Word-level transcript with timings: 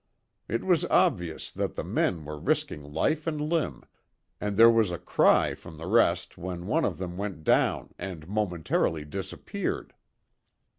It 0.49 0.63
was 0.63 0.83
obvious 0.85 1.51
that 1.51 1.75
the 1.75 1.83
men 1.83 2.25
were 2.25 2.39
risking 2.39 2.81
life 2.81 3.27
and 3.27 3.39
limb, 3.39 3.83
and 4.39 4.57
there 4.57 4.67
was 4.71 4.89
a 4.89 4.97
cry 4.97 5.53
from 5.53 5.77
the 5.77 5.85
rest 5.85 6.39
when 6.39 6.65
one 6.65 6.85
of 6.85 6.97
them 6.97 7.17
went 7.17 7.43
down 7.43 7.91
and 7.99 8.27
momentarily 8.27 9.05
disappeared. 9.05 9.93